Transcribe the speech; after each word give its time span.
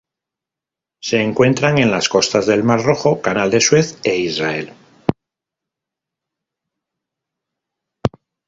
Se 1.03 1.21
encuentran 1.21 1.77
en 1.77 1.91
las 1.91 2.09
costas 2.09 2.47
del 2.47 2.63
Mar 2.63 2.81
Rojo, 2.81 3.21
Canal 3.21 3.51
de 3.51 3.61
Suez 3.61 3.99
e 4.03 4.15
Israel. 4.17 4.73